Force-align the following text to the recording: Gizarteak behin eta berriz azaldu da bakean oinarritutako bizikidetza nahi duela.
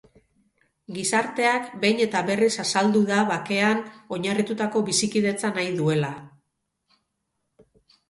Gizarteak 0.95 1.67
behin 1.83 2.01
eta 2.07 2.23
berriz 2.31 2.49
azaldu 2.65 3.03
da 3.11 3.19
bakean 3.35 3.85
oinarritutako 4.19 4.85
bizikidetza 4.91 5.57
nahi 5.61 5.73
duela. 5.81 6.15